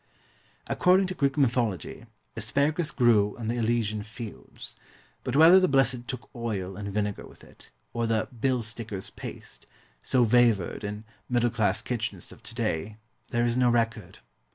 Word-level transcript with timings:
According 0.65 1.05
to 1.07 1.13
Greek 1.13 1.37
mythology, 1.37 2.07
asparagus 2.35 2.89
grew 2.89 3.37
in 3.37 3.49
the 3.49 3.57
Elysian 3.57 4.01
fields; 4.01 4.75
but 5.23 5.35
whether 5.35 5.59
the 5.59 5.67
blessed 5.67 6.07
took 6.07 6.27
oil 6.35 6.75
and 6.75 6.91
vinegar 6.91 7.27
with 7.27 7.43
it, 7.43 7.69
or 7.93 8.07
the 8.07 8.27
"bill 8.39 8.63
sticker's 8.63 9.11
paste," 9.11 9.67
so 10.01 10.25
favoured 10.25 10.83
in 10.83 11.03
middle 11.29 11.51
class 11.51 11.83
kitchens 11.83 12.31
of 12.31 12.41
to 12.41 12.55
day, 12.55 12.97
there 13.27 13.45
is 13.45 13.55
no 13.55 13.69
record. 13.69 14.17